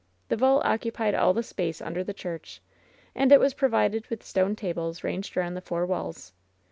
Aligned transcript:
The 0.29 0.35
vault 0.35 0.63
occupied 0.65 1.13
all 1.13 1.31
the 1.31 1.43
space 1.43 1.79
under 1.79 2.03
the 2.03 2.11
church, 2.11 2.59
and 3.13 3.31
it 3.31 3.39
was 3.39 3.53
provided 3.53 4.07
with 4.09 4.23
stone 4.25 4.55
tables 4.55 5.03
ranged 5.03 5.37
around 5.37 5.53
the 5.53 5.61
four 5.61 5.85
walls. 5.85 6.33